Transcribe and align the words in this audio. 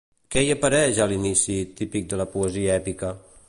Què 0.35 0.41
hi 0.45 0.47
apareix 0.53 1.01
a 1.05 1.07
l'inici, 1.11 1.57
típic 1.83 2.11
de 2.15 2.23
la 2.23 2.29
poesia 2.35 2.79
èpica? 2.83 3.17